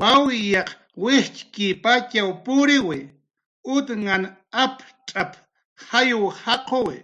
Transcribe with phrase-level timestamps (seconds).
[0.00, 0.68] "Wawyaq
[1.02, 2.88] wijtxkipatxaw puriw
[3.74, 4.22] utan
[4.64, 5.32] aptz'ap""
[5.86, 6.96] jayw jaquwi"